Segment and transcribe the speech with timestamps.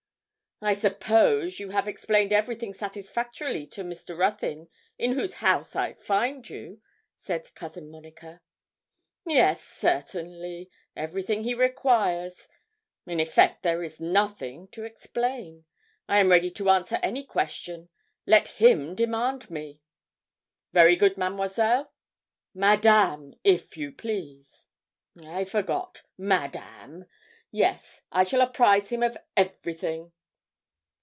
[0.63, 4.15] 'I suppose you have explained everything satisfactorily to Mr.
[4.15, 4.67] Ruthyn,
[4.99, 6.83] in whose house I find you?'
[7.17, 8.41] said Cousin Monica.
[9.25, 12.47] 'Yes, certainly, everything he requires
[13.07, 15.65] in effect there is nothing to explain.
[16.07, 17.89] I am ready to answer to any question.
[18.27, 19.81] Let him demand me.'
[20.73, 21.91] 'Very good, Mademoiselle.'
[22.53, 24.67] 'Madame, if you please.'
[25.19, 27.05] 'I forgot Madame
[27.49, 30.11] yes, I shall apprise him of everything.'